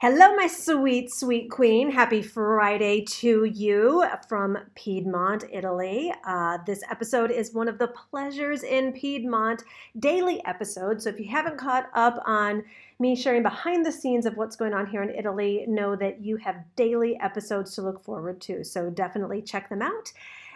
Hello, 0.00 0.32
my 0.36 0.46
sweet, 0.46 1.12
sweet 1.12 1.50
queen. 1.50 1.90
Happy 1.90 2.22
Friday 2.22 3.00
to 3.00 3.42
you 3.42 4.04
from 4.28 4.56
Piedmont, 4.76 5.42
Italy. 5.50 6.14
Uh, 6.24 6.58
this 6.64 6.84
episode 6.88 7.32
is 7.32 7.52
one 7.52 7.66
of 7.66 7.78
the 7.80 7.88
Pleasures 7.88 8.62
in 8.62 8.92
Piedmont 8.92 9.64
daily 9.98 10.40
episodes. 10.44 11.02
So 11.02 11.10
if 11.10 11.18
you 11.18 11.28
haven't 11.28 11.58
caught 11.58 11.90
up 11.94 12.22
on 12.24 12.62
me 13.00 13.16
sharing 13.16 13.42
behind 13.42 13.84
the 13.84 13.90
scenes 13.90 14.24
of 14.24 14.36
what's 14.36 14.54
going 14.54 14.72
on 14.72 14.86
here 14.86 15.02
in 15.02 15.10
Italy, 15.10 15.64
know 15.66 15.96
that 15.96 16.20
you 16.20 16.36
have 16.36 16.62
daily 16.76 17.18
episodes 17.18 17.74
to 17.74 17.82
look 17.82 18.04
forward 18.04 18.40
to. 18.42 18.62
So 18.62 18.90
definitely 18.90 19.42
check 19.42 19.68
them 19.68 19.82
out. 19.82 20.12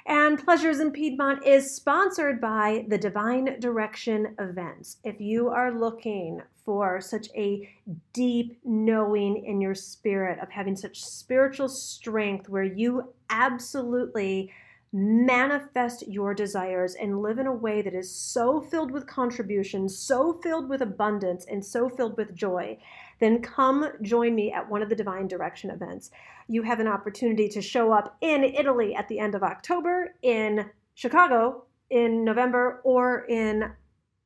And 0.07 0.45
Pleasures 0.45 0.81
in 0.81 0.91
Piedmont 0.91 1.47
is 1.47 1.75
sponsored 1.75 2.41
by 2.41 2.85
the 2.89 2.99
Divine 2.99 3.61
Direction 3.61 4.35
Events. 4.41 4.97
If 5.05 5.21
you 5.21 5.49
are 5.49 5.73
looking 5.73 6.43
for 6.65 7.01
such 7.01 7.29
a 7.37 7.69
deep 8.13 8.59
knowing 8.65 9.45
in 9.45 9.61
your 9.61 9.75
spirit 9.75 10.41
of 10.41 10.51
having 10.51 10.75
such 10.75 11.05
spiritual 11.05 11.69
strength 11.69 12.49
where 12.49 12.65
you 12.65 13.13
absolutely 13.31 14.51
manifest 14.93 16.07
your 16.07 16.35
desires 16.35 16.95
and 16.97 17.23
live 17.23 17.39
in 17.39 17.47
a 17.47 17.53
way 17.53 17.81
that 17.81 17.95
is 17.95 18.15
so 18.15 18.61
filled 18.61 18.91
with 18.91 19.07
contribution, 19.07 19.89
so 19.89 20.35
filled 20.43 20.69
with 20.69 20.83
abundance, 20.83 21.47
and 21.47 21.65
so 21.65 21.89
filled 21.89 22.17
with 22.17 22.35
joy, 22.35 22.77
then 23.23 23.41
come 23.41 23.89
join 24.03 24.35
me 24.35 24.53
at 24.53 24.69
one 24.69 24.83
of 24.83 24.89
the 24.89 24.97
Divine 24.97 25.29
Direction 25.29 25.71
events. 25.71 26.11
You 26.49 26.63
have 26.63 26.81
an 26.81 26.89
opportunity 26.89 27.49
to 27.51 27.63
show 27.63 27.93
up 27.93 28.17
in 28.21 28.43
Italy 28.43 28.95
at 28.95 29.09
the 29.09 29.19
end 29.19 29.35
of 29.35 29.43
October, 29.43 30.15
in 30.23 30.71
Chicago 30.95 31.65
in 31.91 32.25
November, 32.25 32.81
or 32.85 33.27
in 33.27 33.71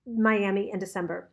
Miami 0.06 0.70
in 0.73 0.78
December. 0.78 1.30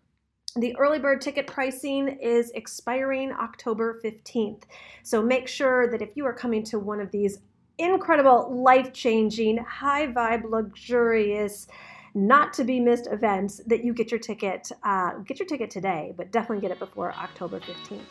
The 0.55 0.75
early 0.77 0.99
bird 0.99 1.21
ticket 1.21 1.47
pricing 1.47 2.07
is 2.07 2.51
expiring 2.51 3.31
October 3.31 3.99
15th. 4.03 4.63
So 5.03 5.21
make 5.21 5.47
sure 5.47 5.89
that 5.89 6.01
if 6.01 6.09
you 6.15 6.25
are 6.25 6.33
coming 6.33 6.63
to 6.65 6.79
one 6.79 6.99
of 6.99 7.11
these 7.11 7.39
incredible, 7.77 8.63
life 8.63 8.93
changing, 8.93 9.57
high 9.57 10.07
vibe, 10.07 10.49
luxurious, 10.49 11.67
not 12.15 12.53
to 12.53 12.63
be 12.63 12.79
missed 12.79 13.07
events 13.11 13.61
that 13.65 13.83
you 13.83 13.93
get 13.93 14.11
your 14.11 14.19
ticket. 14.19 14.71
Uh, 14.83 15.13
get 15.19 15.39
your 15.39 15.47
ticket 15.47 15.71
today, 15.71 16.13
but 16.15 16.31
definitely 16.31 16.61
get 16.61 16.71
it 16.71 16.79
before 16.79 17.11
October 17.13 17.59
15th. 17.59 18.01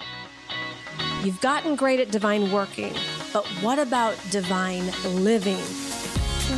You've 1.25 1.41
gotten 1.41 1.77
great 1.77 2.01
at 2.01 2.11
divine 2.11 2.51
working, 2.51 2.93
but 3.33 3.47
what 3.63 3.79
about 3.79 4.17
divine 4.31 4.91
living? 5.23 5.63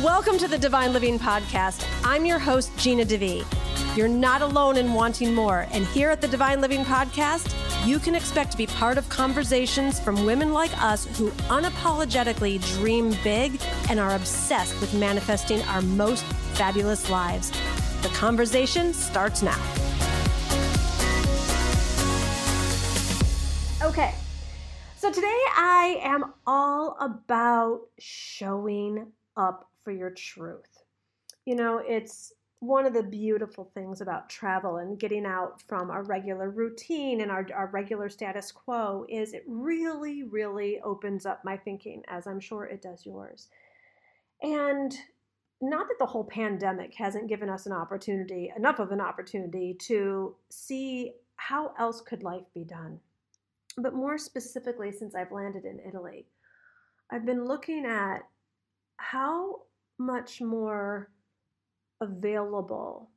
Welcome 0.01 0.37
to 0.39 0.47
the 0.47 0.57
Divine 0.57 0.91
Living 0.91 1.19
Podcast. 1.19 1.87
I'm 2.03 2.25
your 2.25 2.39
host, 2.39 2.75
Gina 2.77 3.05
DeVee. 3.05 3.45
You're 3.95 4.07
not 4.07 4.41
alone 4.41 4.77
in 4.77 4.93
wanting 4.93 5.33
more, 5.33 5.67
and 5.71 5.85
here 5.87 6.09
at 6.09 6.21
the 6.21 6.27
Divine 6.27 6.61
Living 6.61 6.83
Podcast, 6.83 7.53
you 7.85 7.99
can 7.99 8.15
expect 8.15 8.51
to 8.51 8.57
be 8.57 8.65
part 8.65 8.97
of 8.97 9.07
conversations 9.09 9.99
from 9.99 10.25
women 10.25 10.51
like 10.51 10.75
us 10.81 11.05
who 11.19 11.29
unapologetically 11.49 12.59
dream 12.77 13.15
big 13.23 13.61
and 13.89 13.99
are 13.99 14.15
obsessed 14.15 14.79
with 14.81 14.91
manifesting 14.95 15.61
our 15.63 15.83
most 15.83 16.23
fabulous 16.55 17.11
lives. 17.11 17.51
The 18.01 18.09
conversation 18.09 18.91
starts 18.91 19.43
now. 19.43 19.61
Okay, 23.83 24.15
so 24.97 25.11
today 25.11 25.27
I 25.55 25.99
am 26.01 26.33
all 26.47 26.97
about 26.99 27.81
showing 27.99 29.11
up 29.37 29.69
for 29.83 29.91
your 29.91 30.09
truth. 30.09 30.83
You 31.45 31.55
know, 31.55 31.83
it's 31.85 32.33
one 32.65 32.85
of 32.85 32.93
the 32.93 33.03
beautiful 33.03 33.69
things 33.73 34.01
about 34.01 34.29
travel 34.29 34.77
and 34.77 34.99
getting 34.99 35.25
out 35.25 35.61
from 35.61 35.89
our 35.91 36.03
regular 36.03 36.49
routine 36.49 37.21
and 37.21 37.31
our, 37.31 37.47
our 37.53 37.67
regular 37.67 38.09
status 38.09 38.51
quo 38.51 39.05
is 39.09 39.33
it 39.33 39.43
really, 39.47 40.23
really 40.23 40.79
opens 40.81 41.25
up 41.25 41.43
my 41.43 41.57
thinking, 41.57 42.03
as 42.07 42.27
I'm 42.27 42.39
sure 42.39 42.65
it 42.65 42.81
does 42.81 43.05
yours. 43.05 43.49
And 44.41 44.95
not 45.61 45.87
that 45.87 45.99
the 45.99 46.05
whole 46.05 46.23
pandemic 46.23 46.93
hasn't 46.95 47.29
given 47.29 47.49
us 47.49 47.65
an 47.65 47.71
opportunity, 47.71 48.51
enough 48.55 48.79
of 48.79 48.91
an 48.91 49.01
opportunity 49.01 49.75
to 49.87 50.35
see 50.49 51.13
how 51.37 51.73
else 51.79 52.01
could 52.01 52.23
life 52.23 52.45
be 52.53 52.63
done. 52.63 52.99
But 53.77 53.93
more 53.93 54.17
specifically, 54.17 54.91
since 54.91 55.15
I've 55.15 55.31
landed 55.31 55.65
in 55.65 55.79
Italy, 55.87 56.25
I've 57.11 57.25
been 57.25 57.45
looking 57.45 57.85
at 57.85 58.19
how 58.97 59.61
much 59.97 60.41
more 60.41 61.09
available 62.01 63.09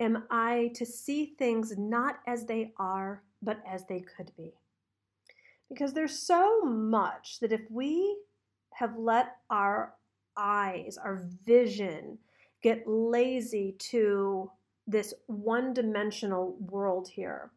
am 0.00 0.24
I 0.30 0.70
to 0.74 0.84
see 0.84 1.34
things 1.38 1.76
not 1.76 2.18
as 2.26 2.44
they 2.44 2.72
are, 2.78 3.22
but 3.42 3.62
as 3.66 3.84
they 3.86 4.00
could 4.00 4.30
be? 4.36 4.52
Because 5.68 5.92
there's 5.92 6.18
so 6.18 6.62
much 6.62 7.40
that 7.40 7.52
if 7.52 7.62
we 7.70 8.18
have 8.74 8.96
let 8.98 9.36
our 9.50 9.94
eyes, 10.36 10.98
our 11.02 11.26
vision, 11.44 12.18
get 12.62 12.86
lazy 12.86 13.74
to 13.78 14.50
this 14.86 15.14
one 15.26 15.72
dimensional 15.72 16.56
world 16.60 17.08
here, 17.08 17.50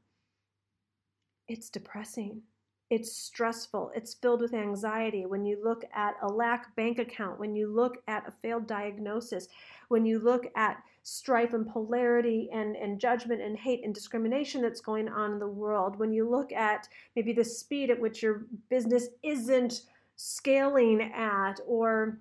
it's 1.47 1.69
depressing. 1.69 2.41
It's 2.89 3.15
stressful. 3.15 3.91
It's 3.95 4.15
filled 4.15 4.41
with 4.41 4.53
anxiety. 4.53 5.25
When 5.27 5.45
you 5.45 5.63
look 5.63 5.83
at 5.93 6.15
a 6.23 6.27
lack 6.27 6.75
bank 6.75 6.97
account, 6.97 7.39
when 7.39 7.55
you 7.55 7.71
look 7.71 7.97
at 8.07 8.27
a 8.27 8.31
failed 8.31 8.65
diagnosis, 8.65 9.47
when 9.89 10.05
you 10.05 10.17
look 10.17 10.47
at 10.55 10.81
strife 11.03 11.53
and 11.53 11.67
polarity 11.67 12.49
and, 12.51 12.75
and 12.75 12.99
judgment 12.99 13.41
and 13.41 13.57
hate 13.57 13.83
and 13.83 13.93
discrimination 13.93 14.61
that's 14.61 14.81
going 14.81 15.07
on 15.07 15.33
in 15.33 15.39
the 15.39 15.47
world, 15.47 15.99
when 15.99 16.11
you 16.11 16.27
look 16.27 16.51
at 16.51 16.87
maybe 17.15 17.31
the 17.31 17.43
speed 17.43 17.91
at 17.91 17.99
which 17.99 18.23
your 18.23 18.45
business 18.69 19.09
isn't 19.21 19.83
scaling 20.15 21.01
at, 21.13 21.59
or 21.67 22.19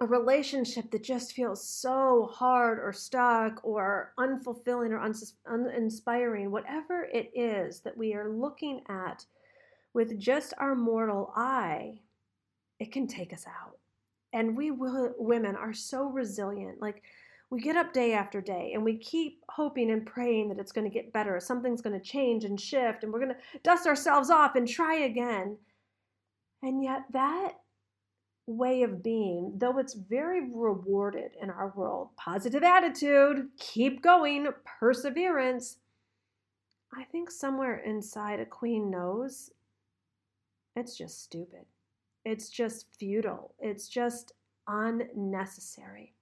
a 0.00 0.06
relationship 0.06 0.90
that 0.90 1.02
just 1.02 1.32
feels 1.32 1.66
so 1.66 2.30
hard 2.32 2.78
or 2.78 2.92
stuck 2.92 3.60
or 3.62 4.12
unfulfilling 4.18 4.90
or 4.90 5.12
uninspiring, 5.46 6.50
whatever 6.50 7.08
it 7.12 7.30
is 7.34 7.80
that 7.80 7.96
we 7.96 8.14
are 8.14 8.30
looking 8.30 8.80
at 8.88 9.24
with 9.98 10.16
just 10.16 10.54
our 10.58 10.76
mortal 10.76 11.32
eye, 11.34 11.98
it 12.78 12.92
can 12.92 13.08
take 13.08 13.32
us 13.32 13.44
out. 13.48 13.78
And 14.32 14.56
we 14.56 14.70
women 14.70 15.56
are 15.56 15.72
so 15.72 16.04
resilient. 16.04 16.80
Like 16.80 17.02
we 17.50 17.60
get 17.60 17.74
up 17.74 17.92
day 17.92 18.12
after 18.12 18.40
day 18.40 18.70
and 18.74 18.84
we 18.84 18.96
keep 18.96 19.42
hoping 19.48 19.90
and 19.90 20.06
praying 20.06 20.50
that 20.50 20.60
it's 20.60 20.70
going 20.70 20.88
to 20.88 20.94
get 20.94 21.12
better, 21.12 21.40
something's 21.40 21.82
going 21.82 21.98
to 21.98 22.06
change 22.06 22.44
and 22.44 22.60
shift, 22.60 23.02
and 23.02 23.12
we're 23.12 23.18
going 23.18 23.34
to 23.34 23.58
dust 23.64 23.88
ourselves 23.88 24.30
off 24.30 24.54
and 24.54 24.68
try 24.68 24.98
again. 24.98 25.56
And 26.62 26.80
yet, 26.80 27.02
that 27.12 27.54
way 28.46 28.84
of 28.84 29.02
being, 29.02 29.54
though 29.56 29.78
it's 29.78 29.94
very 29.94 30.48
rewarded 30.54 31.32
in 31.42 31.50
our 31.50 31.72
world, 31.74 32.10
positive 32.16 32.62
attitude, 32.62 33.48
keep 33.58 34.00
going, 34.00 34.46
perseverance, 34.78 35.78
I 36.96 37.02
think 37.02 37.32
somewhere 37.32 37.78
inside 37.78 38.38
a 38.38 38.46
queen 38.46 38.92
knows 38.92 39.50
it's 40.78 40.96
just 40.96 41.22
stupid. 41.22 41.64
It's 42.24 42.48
just 42.48 42.86
futile. 42.98 43.54
It's 43.58 43.88
just 43.88 44.32
unnecessary. 44.66 46.14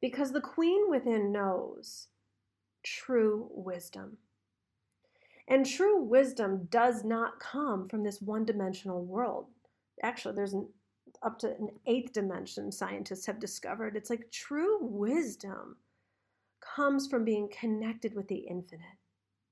Because 0.00 0.32
the 0.32 0.40
queen 0.40 0.90
within 0.90 1.32
knows 1.32 2.08
true 2.82 3.48
wisdom. 3.50 4.18
And 5.48 5.66
true 5.66 6.02
wisdom 6.02 6.68
does 6.70 7.04
not 7.04 7.40
come 7.40 7.88
from 7.88 8.02
this 8.02 8.20
one 8.20 8.44
dimensional 8.44 9.04
world. 9.04 9.46
Actually, 10.02 10.34
there's 10.34 10.54
an, 10.54 10.68
up 11.22 11.38
to 11.40 11.48
an 11.56 11.70
eighth 11.86 12.12
dimension 12.12 12.72
scientists 12.72 13.26
have 13.26 13.38
discovered. 13.38 13.96
It's 13.96 14.10
like 14.10 14.30
true 14.30 14.78
wisdom 14.80 15.76
comes 16.60 17.06
from 17.08 17.24
being 17.24 17.48
connected 17.48 18.14
with 18.14 18.28
the 18.28 18.46
infinite 18.48 18.98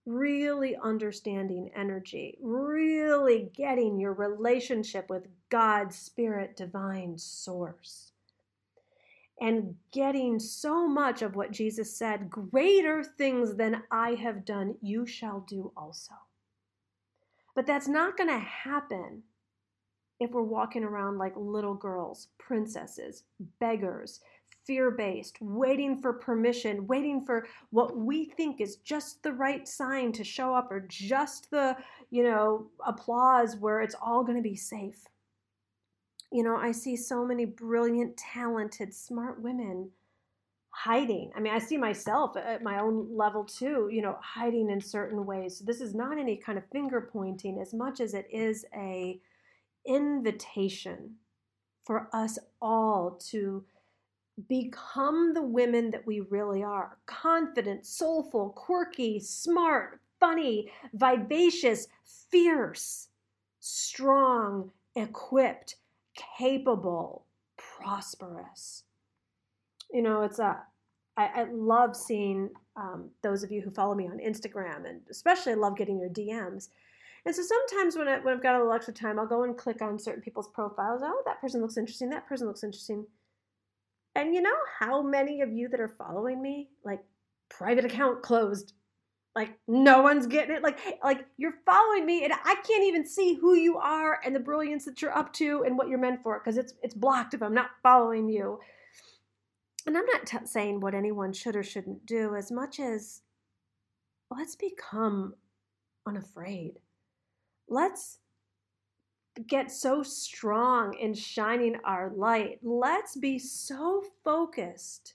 really 0.05 0.77
understanding 0.83 1.71
energy, 1.77 2.37
really 2.41 3.51
getting 3.55 3.99
your 4.01 4.13
relationship 4.13 5.09
with 5.09 5.29
God, 5.49 5.93
Spirit, 5.93 6.57
Divine 6.57 7.17
Source, 7.19 8.13
and 9.41 9.77
getting 9.93 10.39
so 10.39 10.89
much 10.89 11.23
of 11.23 11.37
what 11.37 11.53
Jesus 11.53 11.97
said 11.97 12.31
greater 12.31 13.03
things 13.03 13.57
than 13.57 13.83
I 13.91 14.15
have 14.15 14.45
done, 14.45 14.77
you 14.81 15.07
shall 15.07 15.41
do 15.49 15.73
also. 15.77 16.15
But 17.55 17.67
that's 17.67 17.89
not 17.89 18.17
going 18.17 18.31
to 18.31 18.39
happen 18.39 19.23
if 20.21 20.31
we're 20.31 20.43
walking 20.43 20.85
around 20.85 21.19
like 21.19 21.35
little 21.37 21.75
girls, 21.75 22.29
princesses, 22.39 23.25
beggars, 23.61 24.21
fear 24.67 24.91
based, 24.91 25.41
waiting 25.41 25.97
for 26.01 26.13
permission, 26.13 26.87
waiting 26.87 27.25
for 27.25 27.47
what 27.71 27.97
we 27.97 28.25
think 28.25 28.61
is 28.61 28.77
just 28.77 29.23
the 29.23 29.33
right 29.33 29.67
sign 29.67 30.13
to 30.13 30.25
show 30.25 30.55
up 30.55 30.71
or 30.71 30.87
just 30.89 31.51
the, 31.51 31.77
you 32.11 32.23
know, 32.23 32.67
applause 32.87 33.57
where 33.57 33.81
it's 33.81 33.97
all 34.01 34.23
going 34.23 34.37
to 34.37 34.43
be 34.43 34.57
safe. 34.57 35.05
You 36.31 36.43
know, 36.43 36.57
I 36.57 36.73
see 36.73 36.97
so 36.97 37.25
many 37.25 37.45
brilliant, 37.45 38.17
talented, 38.17 38.95
smart 38.95 39.43
women 39.43 39.91
hiding. 40.71 41.31
I 41.37 41.41
mean, 41.41 41.53
I 41.53 41.59
see 41.59 41.77
myself 41.77 42.37
at 42.37 42.63
my 42.63 42.81
own 42.81 43.15
level 43.15 43.45
too, 43.45 43.91
you 43.93 44.01
know, 44.01 44.17
hiding 44.23 44.71
in 44.71 44.81
certain 44.81 45.27
ways. 45.27 45.59
So 45.59 45.65
this 45.65 45.81
is 45.81 45.95
not 45.95 46.19
any 46.19 46.37
kind 46.37 46.57
of 46.57 46.65
finger 46.73 47.11
pointing 47.13 47.59
as 47.61 47.75
much 47.75 48.01
as 48.01 48.15
it 48.15 48.27
is 48.33 48.65
a 48.75 49.21
invitation 49.85 51.17
for 51.85 52.09
us 52.13 52.39
all 52.61 53.19
to 53.31 53.65
become 54.49 55.35
the 55.35 55.43
women 55.43 55.91
that 55.91 56.07
we 56.07 56.21
really 56.21 56.63
are 56.63 56.99
confident, 57.07 57.87
soulful, 57.87 58.51
quirky, 58.51 59.21
smart, 59.21 60.01
funny, 60.19 60.71
vivacious, 60.95 61.89
fierce, 62.31 63.09
strong, 63.61 64.71
equipped, 64.97 65.77
capable, 66.39 67.27
prosperous. 67.57 68.85
You 69.93 70.03
know, 70.03 70.23
it's 70.23 70.39
a 70.39 70.63
I, 71.17 71.43
I 71.43 71.47
love 71.53 71.95
seeing 71.95 72.51
um, 72.77 73.11
those 73.23 73.43
of 73.43 73.53
you 73.53 73.61
who 73.61 73.71
follow 73.71 73.95
me 73.95 74.07
on 74.07 74.19
Instagram, 74.19 74.89
and 74.89 75.01
especially 75.11 75.53
I 75.53 75.57
love 75.57 75.77
getting 75.77 75.99
your 75.99 76.09
DMs. 76.09 76.69
And 77.25 77.35
so 77.35 77.43
sometimes 77.43 77.97
when, 77.97 78.09
I, 78.09 78.19
when 78.19 78.35
I've 78.35 78.43
got 78.43 78.57
a 78.57 78.59
little 78.59 78.73
extra 78.73 78.95
time, 78.95 79.19
I'll 79.19 79.27
go 79.27 79.45
and 79.45 79.57
click 79.57 79.81
on 79.83 79.99
certain 79.99 80.23
people's 80.23 80.49
profiles. 80.49 81.03
Oh, 81.05 81.23
that 81.27 81.41
person 81.41 81.61
looks 81.61 81.77
interesting. 81.77 82.11
That 82.11 82.27
person 82.27 82.47
looks 82.47 82.65
interesting. 82.65 83.07
And 84.15 84.35
you 84.35 84.43
know 84.43 84.57
how 84.79 85.03
many 85.03 85.41
of 85.41 85.53
you 85.53 85.69
that 85.69 85.81
are 85.81 85.89
following 85.89 86.43
me, 86.43 86.69
like 86.85 87.01
private 87.49 87.85
account 87.85 88.23
closed, 88.23 88.75
like 89.35 89.51
no 89.67 90.03
one's 90.03 90.27
getting 90.27 90.55
it. 90.55 90.63
Like 90.63 90.79
like 91.03 91.27
you're 91.39 91.55
following 91.65 92.05
me, 92.05 92.25
and 92.25 92.33
I 92.33 92.57
can't 92.57 92.85
even 92.85 93.07
see 93.07 93.35
who 93.35 93.55
you 93.55 93.79
are 93.79 94.21
and 94.25 94.35
the 94.35 94.41
brilliance 94.41 94.85
that 94.85 95.01
you're 95.01 95.17
up 95.17 95.33
to 95.35 95.63
and 95.65 95.79
what 95.79 95.89
you're 95.89 95.99
meant 95.99 96.23
for 96.23 96.39
because 96.39 96.59
it's 96.59 96.75
it's 96.83 96.95
blocked 96.95 97.33
if 97.33 97.43
I'm 97.43 97.55
not 97.55 97.71
following 97.83 98.29
you. 98.29 98.61
And 99.87 99.97
I'm 99.97 100.07
not 100.07 100.27
t- 100.27 100.39
saying 100.45 100.81
what 100.81 100.95
anyone 100.95 101.33
should 101.33 101.57
or 101.57 101.63
shouldn't 101.63 102.07
do 102.07 102.37
as 102.37 102.53
much 102.53 102.79
as 102.79 103.23
let's 104.31 104.55
become 104.55 105.35
unafraid. 106.07 106.79
Let's 107.69 108.19
get 109.47 109.71
so 109.71 110.03
strong 110.03 110.95
in 110.95 111.15
shining 111.15 111.77
our 111.85 112.11
light. 112.11 112.59
Let's 112.63 113.17
be 113.17 113.39
so 113.39 114.05
focused 114.25 115.15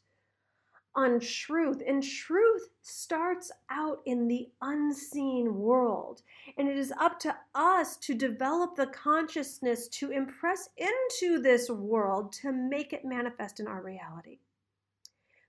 on 0.95 1.19
truth. 1.19 1.81
And 1.87 2.03
truth 2.03 2.69
starts 2.81 3.51
out 3.69 4.01
in 4.05 4.27
the 4.27 4.49
unseen 4.61 5.55
world. 5.55 6.23
And 6.57 6.67
it 6.67 6.77
is 6.77 6.91
up 6.99 7.19
to 7.21 7.35
us 7.53 7.95
to 7.97 8.15
develop 8.15 8.75
the 8.75 8.87
consciousness 8.87 9.87
to 9.89 10.11
impress 10.11 10.69
into 10.77 11.39
this 11.39 11.69
world 11.69 12.33
to 12.41 12.51
make 12.51 12.93
it 12.93 13.05
manifest 13.05 13.59
in 13.59 13.67
our 13.67 13.81
reality. 13.81 14.39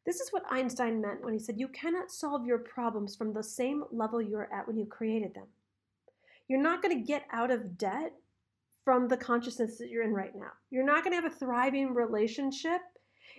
This 0.05 0.20
is 0.20 0.32
what 0.32 0.50
Einstein 0.50 1.00
meant 1.00 1.23
when 1.25 1.35
he 1.35 1.38
said, 1.38 1.59
You 1.59 1.69
cannot 1.69 2.11
solve 2.11 2.47
your 2.47 2.59
problems 2.59 3.17
from 3.17 3.32
the 3.32 3.43
same 3.43 3.85
level 3.91 4.23
you're 4.23 4.53
at 4.53 4.67
when 4.67 4.79
you 4.79 4.87
created 4.87 5.35
them. 5.35 5.47
You're 6.49 6.62
not 6.62 6.82
going 6.82 6.97
to 6.97 7.06
get 7.06 7.26
out 7.31 7.50
of 7.50 7.76
debt 7.76 8.12
from 8.88 9.06
the 9.06 9.19
consciousness 9.19 9.76
that 9.76 9.90
you're 9.90 10.02
in 10.02 10.14
right 10.14 10.35
now. 10.35 10.50
You're 10.70 10.82
not 10.82 11.05
going 11.05 11.14
to 11.14 11.20
have 11.20 11.31
a 11.31 11.37
thriving 11.37 11.93
relationship 11.93 12.81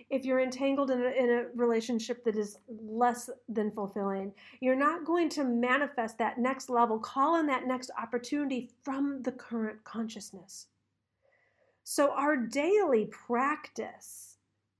if 0.08 0.24
you're 0.24 0.38
entangled 0.38 0.92
in 0.92 1.00
a, 1.00 1.08
in 1.08 1.28
a 1.28 1.46
relationship 1.56 2.22
that 2.22 2.36
is 2.36 2.56
less 2.68 3.28
than 3.48 3.72
fulfilling. 3.72 4.32
You're 4.60 4.76
not 4.76 5.04
going 5.04 5.28
to 5.30 5.42
manifest 5.42 6.18
that 6.18 6.38
next 6.38 6.70
level, 6.70 7.00
call 7.00 7.40
in 7.40 7.48
that 7.48 7.66
next 7.66 7.90
opportunity 8.00 8.70
from 8.84 9.22
the 9.22 9.32
current 9.32 9.82
consciousness. 9.82 10.68
So, 11.82 12.12
our 12.12 12.36
daily 12.36 13.06
practice 13.06 14.36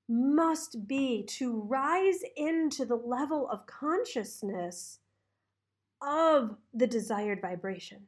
must 0.09 0.87
be 0.87 1.25
to 1.31 1.63
rise 1.63 2.21
into 2.37 2.85
the 2.85 2.95
level 2.95 3.51
of 3.51 3.67
consciousness 3.67 5.01
of 6.01 6.55
the 6.73 6.87
desired 6.87 7.43
vibration 7.43 8.07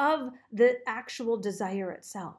of 0.00 0.32
the 0.50 0.78
actual 0.86 1.36
desire 1.36 1.90
itself. 1.92 2.38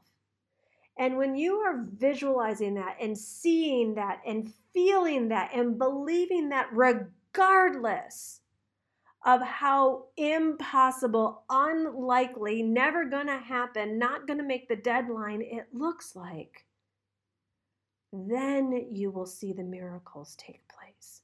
And 0.98 1.18
when 1.18 1.36
you 1.36 1.58
are 1.58 1.86
visualizing 1.96 2.74
that 2.76 2.98
and 3.00 3.18
seeing 3.18 3.96
that 3.96 4.22
and 4.26 4.52
feeling 4.74 5.30
that 5.30 5.52
and 5.54 5.78
believing 5.78 6.50
that, 6.50 6.68
regardless 6.74 8.42
of 9.26 9.42
how 9.42 10.06
impossible, 10.18 11.44
unlikely, 11.50 12.64
never 12.64 13.06
gonna 13.06 13.38
happen, 13.38 14.00
not 14.00 14.28
gonna 14.28 14.44
make 14.44 14.68
the 14.68 14.76
deadline 14.76 15.42
it 15.42 15.68
looks 15.72 16.16
like, 16.16 16.66
then 18.12 18.88
you 18.92 19.12
will 19.12 19.28
see 19.28 19.54
the 19.54 19.64
miracles 19.64 20.36
take 20.38 20.62
place. 20.68 21.21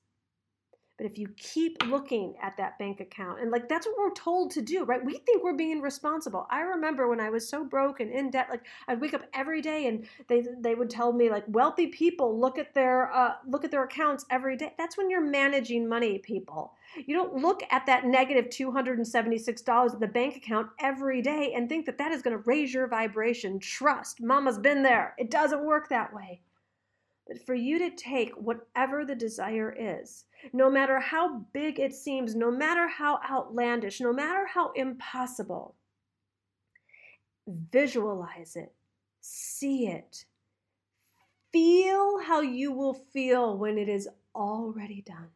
But 0.97 1.05
if 1.05 1.19
you 1.19 1.27
keep 1.37 1.77
looking 1.85 2.33
at 2.41 2.57
that 2.57 2.79
bank 2.79 2.99
account, 2.99 3.39
and 3.39 3.51
like 3.51 3.69
that's 3.69 3.85
what 3.85 3.97
we're 3.99 4.13
told 4.15 4.49
to 4.51 4.63
do, 4.63 4.83
right? 4.83 5.03
We 5.03 5.19
think 5.19 5.43
we're 5.43 5.53
being 5.53 5.79
responsible. 5.79 6.47
I 6.49 6.61
remember 6.61 7.07
when 7.07 7.19
I 7.19 7.29
was 7.29 7.47
so 7.47 7.63
broke 7.63 7.99
and 7.99 8.11
in 8.11 8.31
debt, 8.31 8.47
like 8.49 8.63
I'd 8.87 8.99
wake 8.99 9.13
up 9.13 9.21
every 9.31 9.61
day 9.61 9.87
and 9.87 10.07
they 10.27 10.43
they 10.59 10.73
would 10.73 10.89
tell 10.89 11.13
me 11.13 11.29
like 11.29 11.43
wealthy 11.47 11.87
people 11.87 12.39
look 12.39 12.57
at 12.57 12.73
their 12.73 13.13
uh, 13.13 13.35
look 13.47 13.63
at 13.63 13.69
their 13.69 13.83
accounts 13.83 14.25
every 14.31 14.57
day. 14.57 14.73
That's 14.75 14.97
when 14.97 15.11
you're 15.11 15.21
managing 15.21 15.87
money, 15.87 16.17
people. 16.17 16.73
You 17.05 17.15
don't 17.15 17.35
look 17.35 17.61
at 17.69 17.85
that 17.85 18.05
negative 18.05 18.49
two 18.49 18.71
hundred 18.71 18.97
and 18.97 19.07
seventy 19.07 19.37
six 19.37 19.61
dollars 19.61 19.93
in 19.93 19.99
the 19.99 20.07
bank 20.07 20.35
account 20.35 20.69
every 20.79 21.21
day 21.21 21.53
and 21.55 21.69
think 21.69 21.85
that 21.85 21.99
that 21.99 22.11
is 22.11 22.23
going 22.23 22.35
to 22.35 22.43
raise 22.47 22.73
your 22.73 22.87
vibration. 22.87 23.59
Trust, 23.59 24.19
Mama's 24.19 24.57
been 24.57 24.81
there. 24.81 25.13
It 25.19 25.29
doesn't 25.29 25.63
work 25.63 25.89
that 25.89 26.11
way. 26.11 26.41
But 27.27 27.45
for 27.45 27.53
you 27.53 27.77
to 27.77 27.91
take 27.91 28.31
whatever 28.31 29.05
the 29.05 29.13
desire 29.13 29.75
is 29.77 30.25
no 30.53 30.69
matter 30.69 30.99
how 30.99 31.39
big 31.53 31.79
it 31.79 31.93
seems, 31.93 32.35
no 32.35 32.51
matter 32.51 32.87
how 32.87 33.19
outlandish, 33.29 34.01
no 34.01 34.13
matter 34.13 34.45
how 34.45 34.71
impossible. 34.73 35.75
Visualize 37.47 38.55
it, 38.55 38.73
see 39.21 39.87
it, 39.87 40.25
feel 41.51 42.19
how 42.19 42.41
you 42.41 42.71
will 42.71 42.93
feel 42.93 43.57
when 43.57 43.77
it 43.77 43.87
is 43.87 44.07
already 44.35 45.01
done. 45.01 45.29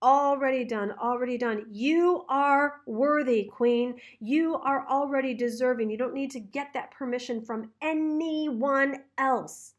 Already 0.00 0.64
done, 0.64 0.92
already 0.92 1.38
done. 1.38 1.66
You 1.70 2.24
are 2.28 2.82
worthy, 2.86 3.44
Queen. 3.44 3.96
You 4.20 4.54
are 4.56 4.86
already 4.88 5.34
deserving. 5.34 5.90
You 5.90 5.98
don't 5.98 6.14
need 6.14 6.30
to 6.32 6.40
get 6.40 6.72
that 6.74 6.92
permission 6.92 7.42
from 7.42 7.72
anyone 7.82 9.02
else. 9.18 9.74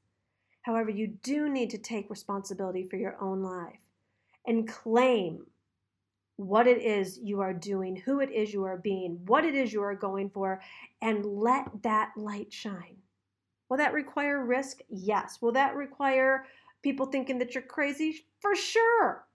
However, 0.61 0.89
you 0.89 1.07
do 1.07 1.47
need 1.47 1.69
to 1.69 1.77
take 1.77 2.09
responsibility 2.09 2.85
for 2.89 2.97
your 2.97 3.15
own 3.21 3.41
life 3.41 3.79
and 4.45 4.67
claim 4.67 5.45
what 6.37 6.67
it 6.67 6.81
is 6.81 7.19
you 7.21 7.41
are 7.41 7.53
doing, 7.53 7.95
who 7.95 8.21
it 8.21 8.31
is 8.31 8.53
you 8.53 8.63
are 8.63 8.77
being, 8.77 9.19
what 9.25 9.43
it 9.43 9.55
is 9.55 9.73
you 9.73 9.81
are 9.81 9.95
going 9.95 10.29
for, 10.29 10.61
and 11.01 11.25
let 11.25 11.65
that 11.83 12.11
light 12.15 12.51
shine. 12.51 12.95
Will 13.69 13.77
that 13.77 13.93
require 13.93 14.45
risk? 14.45 14.79
Yes. 14.89 15.39
Will 15.41 15.51
that 15.51 15.75
require 15.75 16.45
people 16.81 17.05
thinking 17.05 17.37
that 17.39 17.53
you're 17.53 17.61
crazy? 17.61 18.25
For 18.39 18.55
sure. 18.55 19.25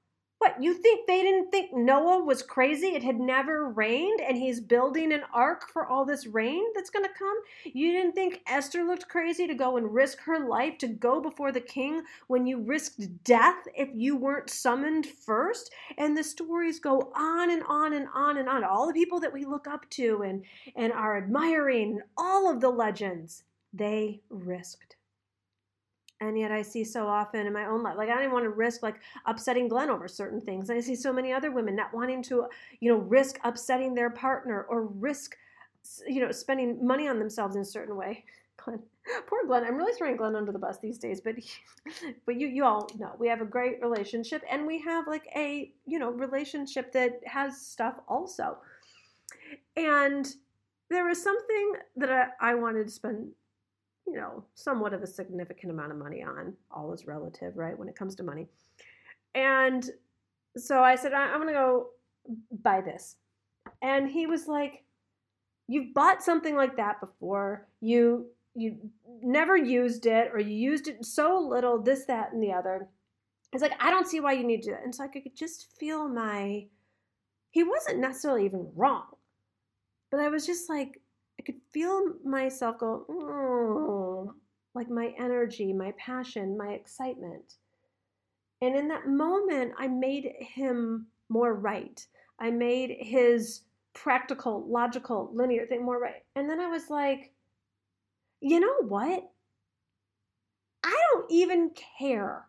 What, 0.45 0.63
you 0.63 0.75
think 0.75 1.07
they 1.07 1.23
didn't 1.23 1.51
think 1.51 1.73
Noah 1.73 2.23
was 2.23 2.43
crazy? 2.43 2.89
It 2.89 3.03
had 3.03 3.19
never 3.19 3.71
rained 3.71 4.21
and 4.21 4.37
he's 4.37 4.61
building 4.61 5.11
an 5.11 5.23
ark 5.33 5.71
for 5.73 5.87
all 5.87 6.05
this 6.05 6.27
rain 6.27 6.63
that's 6.75 6.91
going 6.91 7.07
to 7.07 7.19
come? 7.19 7.35
You 7.65 7.93
didn't 7.93 8.13
think 8.13 8.43
Esther 8.47 8.85
looked 8.85 9.09
crazy 9.09 9.47
to 9.47 9.55
go 9.55 9.79
and 9.79 9.95
risk 9.95 10.21
her 10.21 10.47
life 10.47 10.77
to 10.79 10.87
go 10.87 11.19
before 11.19 11.51
the 11.51 11.63
king 11.63 12.03
when 12.27 12.47
you 12.47 12.61
risked 12.61 13.25
death 13.25 13.57
if 13.75 13.89
you 13.95 14.17
weren't 14.17 14.51
summoned 14.51 15.07
first? 15.07 15.73
And 15.97 16.15
the 16.15 16.23
stories 16.23 16.79
go 16.79 17.11
on 17.17 17.51
and 17.51 17.63
on 17.67 17.95
and 17.95 18.07
on 18.15 18.37
and 18.37 18.47
on. 18.47 18.65
All 18.65 18.87
the 18.87 18.93
people 18.93 19.21
that 19.21 19.33
we 19.33 19.47
look 19.47 19.67
up 19.67 19.89
to 19.93 20.25
and, 20.27 20.45
and 20.77 20.93
are 20.93 21.17
admiring, 21.17 22.03
all 22.19 22.51
of 22.51 22.61
the 22.61 22.69
legends, 22.69 23.45
they 23.73 24.21
risked 24.29 24.97
and 26.29 26.39
yet 26.39 26.53
I 26.53 26.63
see 26.63 26.85
so 26.85 27.07
often 27.07 27.47
in 27.47 27.53
my 27.53 27.67
own 27.67 27.83
life, 27.83 27.97
like 27.97 28.09
I 28.09 28.15
don't 28.15 28.23
even 28.23 28.33
want 28.33 28.45
to 28.45 28.51
risk 28.51 28.83
like 28.83 29.01
upsetting 29.27 29.69
Glenn 29.69 29.91
over 29.91 30.09
certain 30.09 30.41
things. 30.41 30.69
And 30.69 30.79
I 30.79 30.81
see 30.81 30.95
so 30.95 31.13
many 31.13 31.33
other 31.33 31.51
women 31.51 31.77
not 31.77 31.93
wanting 31.93 32.23
to, 32.25 32.47
you 32.81 32.93
know, 32.93 32.99
risk 32.99 33.39
upsetting 33.45 33.95
their 33.95 34.11
partner 34.11 34.67
or 34.69 34.87
risk, 34.87 35.37
you 36.07 36.21
know, 36.21 36.33
spending 36.33 36.85
money 36.85 37.09
on 37.09 37.19
themselves 37.19 37.57
in 37.57 37.63
a 37.63 37.65
certain 37.65 37.97
way. 37.97 38.25
Glenn, 38.57 38.81
poor 39.27 39.45
Glenn. 39.47 39.65
I'm 39.65 39.77
really 39.77 39.93
throwing 39.93 40.17
Glenn 40.17 40.37
under 40.37 40.53
the 40.53 40.59
bus 40.59 40.79
these 40.79 40.99
days, 40.99 41.21
but 41.21 41.37
he, 41.37 41.51
but 42.27 42.37
you 42.37 42.47
you 42.47 42.65
all 42.65 42.89
know 42.99 43.13
we 43.19 43.29
have 43.29 43.41
a 43.41 43.47
great 43.47 43.83
relationship, 43.83 44.43
and 44.51 44.67
we 44.67 44.81
have 44.81 45.07
like 45.07 45.27
a 45.37 45.73
you 45.87 45.99
know 45.99 46.11
relationship 46.11 46.93
that 46.93 47.21
has 47.27 47.61
stuff 47.61 47.97
also. 48.09 48.59
And 49.77 50.33
there 50.89 51.07
was 51.07 51.23
something 51.23 51.73
that 51.97 52.11
I, 52.11 52.53
I 52.53 52.55
wanted 52.55 52.87
to 52.87 52.93
spend 52.93 53.31
you 54.07 54.15
know, 54.15 54.45
somewhat 54.55 54.93
of 54.93 55.03
a 55.03 55.07
significant 55.07 55.73
amount 55.73 55.93
of 55.93 55.99
money 55.99 56.23
on. 56.23 56.55
All 56.71 56.93
is 56.93 57.07
relative, 57.07 57.57
right, 57.57 57.79
when 57.79 57.89
it 57.89 57.97
comes 57.97 58.15
to 58.17 58.23
money. 58.23 58.47
And 59.35 59.89
so 60.57 60.83
I 60.83 60.95
said, 60.95 61.13
I'm 61.13 61.41
going 61.41 61.53
to 61.53 61.61
go 61.61 61.87
buy 62.63 62.81
this. 62.81 63.17
And 63.83 64.09
he 64.09 64.27
was 64.27 64.47
like, 64.47 64.85
You've 65.67 65.95
bought 65.95 66.23
something 66.23 66.57
like 66.57 66.77
that 66.77 67.01
before. 67.01 67.67
You 67.81 68.27
you 68.55 68.77
never 69.23 69.57
used 69.57 70.05
it 70.05 70.31
or 70.33 70.39
you 70.39 70.55
used 70.55 70.89
it 70.89 71.05
so 71.05 71.41
little 71.41 71.83
this 71.83 72.05
that 72.05 72.33
and 72.33 72.43
the 72.43 72.53
other 72.53 72.89
it's 73.55 73.63
like, 73.63 73.81
I 73.81 73.91
don't 73.91 74.09
see 74.09 74.19
why 74.19 74.33
you 74.33 74.45
need 74.45 74.63
to 74.63 74.71
do 74.71 74.73
that. 74.73 74.83
And 74.83 74.93
so 74.93 75.05
I 75.05 75.09
could 75.09 75.23
just 75.37 75.69
feel 75.79 76.09
my, 76.09 76.67
he 77.53 77.63
wasn't 77.63 78.01
necessarily 78.01 78.45
even 78.45 78.67
wrong, 78.75 79.05
but 80.11 80.19
I 80.19 80.29
was 80.29 80.45
just 80.45 80.69
like, 80.69 81.01
I 81.39 81.43
could 81.43 81.61
feel 81.73 82.15
myself 82.25 82.79
go, 82.79 83.05
mm, 83.09 84.35
like 84.75 84.91
my 84.91 85.15
energy, 85.19 85.73
my 85.73 85.93
passion, 85.99 86.57
my 86.57 86.69
excitement. 86.69 87.55
And 88.61 88.77
in 88.77 88.89
that 88.89 89.09
moment, 89.09 89.73
I 89.79 89.89
made 89.89 90.33
him 90.39 91.07
more 91.29 91.55
right. 91.55 92.05
I 92.39 92.51
made 92.51 92.97
his 92.99 93.63
practical, 93.95 94.67
logical, 94.67 95.31
linear 95.33 95.67
thing 95.67 95.85
more 95.85 96.01
right. 96.01 96.25
And 96.35 96.49
then 96.49 96.61
I 96.61 96.69
was 96.69 96.91
like, 96.91 97.33
you 98.41 98.61
know 98.61 98.87
what? 98.89 99.31
I 100.85 101.01
don't 101.13 101.31
even 101.31 101.71
care 101.99 102.45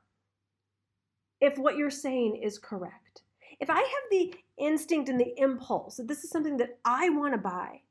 if 1.40 1.58
what 1.58 1.78
you're 1.78 1.90
saying 1.90 2.42
is 2.44 2.58
correct. 2.58 3.22
If 3.60 3.70
I 3.70 3.78
have 3.80 4.10
the 4.12 4.34
instinct 4.58 5.10
and 5.10 5.20
the 5.20 5.34
impulse 5.38 5.98
that 5.98 6.08
this 6.08 6.24
is 6.24 6.30
something 6.30 6.58
that 6.58 6.78
I 6.84 7.10
want 7.10 7.34
to 7.34 7.38
buy, 7.38 7.82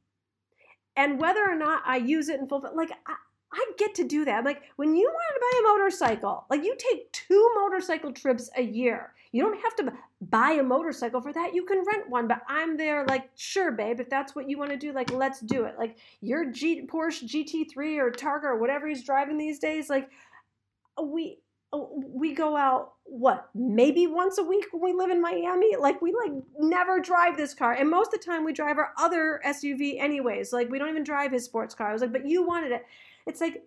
and 0.97 1.19
whether 1.19 1.45
or 1.45 1.57
not 1.57 1.83
I 1.85 1.97
use 1.97 2.29
it 2.29 2.41
in 2.41 2.47
full, 2.47 2.65
like 2.75 2.91
I, 3.07 3.15
I 3.53 3.73
get 3.79 3.95
to 3.97 4.05
do 4.05 4.25
that. 4.25 4.45
Like, 4.45 4.63
when 4.77 4.95
you 4.97 5.07
want 5.07 5.35
to 5.35 5.41
buy 5.41 5.59
a 5.61 5.73
motorcycle, 5.73 6.45
like 6.51 6.65
you 6.65 6.77
take 6.77 7.11
two 7.13 7.51
motorcycle 7.55 8.13
trips 8.13 8.51
a 8.57 8.63
year. 8.63 9.13
You 9.33 9.43
don't 9.43 9.61
have 9.61 9.75
to 9.77 9.93
buy 10.21 10.53
a 10.53 10.63
motorcycle 10.63 11.21
for 11.21 11.33
that. 11.33 11.55
You 11.55 11.65
can 11.65 11.85
rent 11.85 12.09
one, 12.09 12.29
but 12.29 12.43
I'm 12.49 12.77
there 12.77 13.05
like, 13.07 13.31
sure, 13.37 13.73
babe, 13.73 13.99
if 14.01 14.09
that's 14.09 14.35
what 14.37 14.49
you 14.49 14.59
want 14.59 14.71
to 14.71 14.77
do, 14.77 14.93
like, 14.93 15.13
let's 15.13 15.41
do 15.41 15.65
it. 15.65 15.77
Like 15.79 15.99
your 16.21 16.51
G- 16.53 16.87
Porsche 16.87 17.25
GT3 17.25 17.99
or 17.99 18.11
Targa 18.11 18.45
or 18.45 18.59
whatever 18.59 18.87
he's 18.89 19.05
driving 19.05 19.39
these 19.39 19.59
days, 19.59 19.91
like 19.91 20.09
we 21.03 21.39
we 21.73 22.35
go 22.35 22.57
out 22.57 22.93
what 23.15 23.49
maybe 23.55 24.09
once 24.09 24.39
a 24.39 24.43
week 24.43 24.67
when 24.73 24.83
we 24.83 24.93
live 24.93 25.11
in 25.11 25.23
Miami? 25.23 25.77
Like 25.77 26.03
we 26.03 26.13
like 26.13 26.33
never 26.59 26.99
drive 26.99 27.37
this 27.37 27.55
car. 27.55 27.73
And 27.73 27.89
most 27.89 28.13
of 28.13 28.21
the 28.21 28.27
time 28.27 28.45
we 28.45 28.53
drive 28.53 28.77
our 28.77 28.91
other 28.99 29.41
SUV 29.47 30.01
anyways. 30.01 30.53
Like 30.53 30.69
we 30.69 30.81
don't 30.81 30.89
even 30.89 31.05
drive 31.05 31.31
his 31.31 31.45
sports 31.45 31.77
car. 31.77 31.91
I 31.91 31.93
was 31.93 32.03
like 32.03 32.13
but 32.13 32.27
you 32.27 32.45
wanted 32.45 32.73
it. 32.73 32.85
It's 33.27 33.41
like 33.41 33.63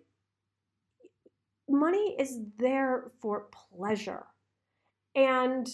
money 1.66 2.14
is 2.18 2.40
there 2.58 3.10
for 3.20 3.46
pleasure. 3.74 4.26
And 5.14 5.66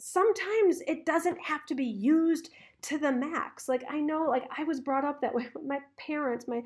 sometimes 0.00 0.80
it 0.88 1.06
doesn't 1.06 1.40
have 1.40 1.66
to 1.66 1.76
be 1.76 1.86
used 1.86 2.50
to 2.82 2.98
the 2.98 3.12
max. 3.12 3.68
Like 3.68 3.84
I 3.88 4.00
know 4.00 4.24
like 4.28 4.48
I 4.58 4.64
was 4.64 4.80
brought 4.80 5.04
up 5.04 5.20
that 5.20 5.34
way 5.34 5.46
my 5.64 5.78
parents. 5.96 6.48
My 6.48 6.62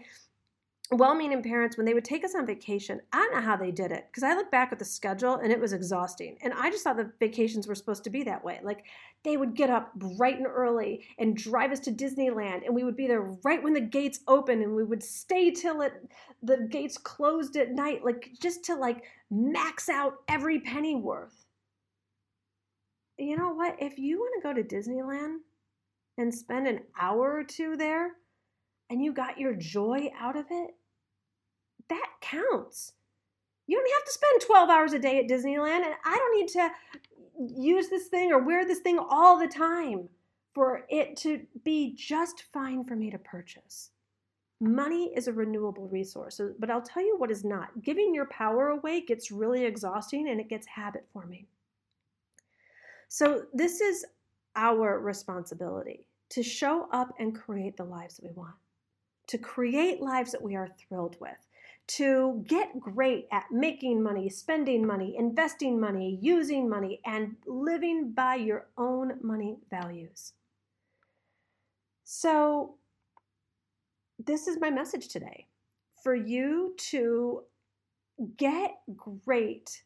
well 0.92 1.14
meaning 1.14 1.42
parents, 1.42 1.76
when 1.76 1.86
they 1.86 1.94
would 1.94 2.04
take 2.04 2.24
us 2.24 2.34
on 2.34 2.46
vacation, 2.46 3.00
I 3.12 3.18
don't 3.18 3.34
know 3.34 3.40
how 3.40 3.56
they 3.56 3.70
did 3.70 3.92
it 3.92 4.06
because 4.10 4.22
I 4.22 4.34
look 4.34 4.50
back 4.50 4.72
at 4.72 4.78
the 4.78 4.84
schedule 4.84 5.36
and 5.36 5.50
it 5.50 5.60
was 5.60 5.72
exhausting. 5.72 6.36
And 6.42 6.52
I 6.52 6.70
just 6.70 6.84
thought 6.84 6.96
the 6.96 7.10
vacations 7.18 7.66
were 7.66 7.74
supposed 7.74 8.04
to 8.04 8.10
be 8.10 8.22
that 8.24 8.44
way. 8.44 8.60
Like 8.62 8.84
they 9.24 9.36
would 9.36 9.54
get 9.54 9.70
up 9.70 9.94
bright 9.94 10.36
and 10.36 10.46
early 10.46 11.04
and 11.18 11.36
drive 11.36 11.72
us 11.72 11.80
to 11.80 11.92
Disneyland, 11.92 12.66
and 12.66 12.74
we 12.74 12.84
would 12.84 12.96
be 12.96 13.06
there 13.06 13.22
right 13.42 13.62
when 13.62 13.72
the 13.72 13.80
gates 13.80 14.20
open, 14.28 14.62
and 14.62 14.74
we 14.74 14.84
would 14.84 15.02
stay 15.02 15.50
till 15.50 15.80
it 15.80 15.92
the 16.42 16.68
gates 16.70 16.98
closed 16.98 17.56
at 17.56 17.70
night, 17.70 18.04
like 18.04 18.30
just 18.40 18.64
to 18.64 18.74
like 18.74 19.04
max 19.30 19.88
out 19.88 20.14
every 20.28 20.60
penny 20.60 20.94
worth. 20.94 21.46
You 23.18 23.36
know 23.36 23.54
what? 23.54 23.76
If 23.78 23.98
you 23.98 24.18
want 24.18 24.42
to 24.42 24.48
go 24.48 24.54
to 24.54 24.62
Disneyland 24.62 25.36
and 26.18 26.34
spend 26.34 26.66
an 26.66 26.80
hour 27.00 27.32
or 27.32 27.44
two 27.44 27.76
there, 27.76 28.12
and 28.90 29.02
you 29.02 29.12
got 29.12 29.38
your 29.38 29.54
joy 29.54 30.10
out 30.18 30.36
of 30.36 30.46
it, 30.50 30.74
that 31.88 32.08
counts. 32.20 32.92
You 33.66 33.76
don't 33.76 33.90
have 33.98 34.04
to 34.04 34.12
spend 34.12 34.40
12 34.42 34.70
hours 34.70 34.92
a 34.92 34.98
day 34.98 35.18
at 35.18 35.28
Disneyland, 35.28 35.84
and 35.84 35.94
I 36.04 36.16
don't 36.16 36.40
need 36.40 36.48
to 36.48 36.70
use 37.38 37.88
this 37.88 38.08
thing 38.08 38.32
or 38.32 38.38
wear 38.38 38.66
this 38.66 38.80
thing 38.80 38.98
all 38.98 39.38
the 39.38 39.48
time 39.48 40.08
for 40.54 40.84
it 40.88 41.16
to 41.16 41.40
be 41.64 41.94
just 41.94 42.44
fine 42.52 42.84
for 42.84 42.96
me 42.96 43.10
to 43.10 43.18
purchase. 43.18 43.90
Money 44.60 45.12
is 45.16 45.26
a 45.26 45.32
renewable 45.32 45.88
resource, 45.88 46.40
but 46.58 46.70
I'll 46.70 46.82
tell 46.82 47.04
you 47.04 47.16
what 47.18 47.30
is 47.30 47.44
not. 47.44 47.82
Giving 47.82 48.14
your 48.14 48.26
power 48.26 48.68
away 48.68 49.00
gets 49.00 49.32
really 49.32 49.64
exhausting 49.64 50.28
and 50.28 50.40
it 50.40 50.48
gets 50.48 50.66
habit 50.66 51.04
forming. 51.12 51.46
So, 53.08 53.42
this 53.52 53.80
is 53.80 54.06
our 54.54 55.00
responsibility 55.00 56.06
to 56.30 56.42
show 56.42 56.88
up 56.92 57.12
and 57.18 57.34
create 57.34 57.76
the 57.76 57.84
lives 57.84 58.16
that 58.16 58.24
we 58.24 58.32
want, 58.32 58.54
to 59.26 59.38
create 59.38 60.00
lives 60.00 60.32
that 60.32 60.42
we 60.42 60.54
are 60.54 60.68
thrilled 60.78 61.16
with, 61.20 61.46
to 61.96 62.42
get 62.46 62.80
great 62.80 63.26
at 63.32 63.44
making 63.50 64.02
money, 64.02 64.28
spending 64.28 64.86
money, 64.86 65.14
investing 65.18 65.78
money, 65.78 66.18
using 66.22 66.68
money, 66.68 67.00
and 67.04 67.36
living 67.46 68.12
by 68.12 68.36
your 68.36 68.66
own 68.78 69.18
money 69.22 69.58
values. 69.70 70.32
So, 72.04 72.76
this 74.24 74.46
is 74.46 74.58
my 74.60 74.70
message 74.70 75.08
today 75.08 75.46
for 76.02 76.14
you 76.14 76.74
to 76.76 77.42
get 78.36 78.76
great 78.96 79.82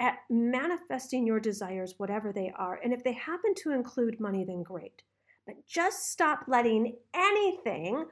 at 0.00 0.18
manifesting 0.28 1.26
your 1.26 1.40
desires, 1.40 1.94
whatever 1.98 2.32
they 2.32 2.52
are. 2.56 2.80
And 2.82 2.92
if 2.92 3.04
they 3.04 3.12
happen 3.12 3.54
to 3.62 3.72
include 3.72 4.20
money, 4.20 4.44
then 4.44 4.62
great. 4.62 5.02
But 5.46 5.66
just 5.66 6.10
stop 6.10 6.44
letting 6.48 6.96
anything 7.14 8.06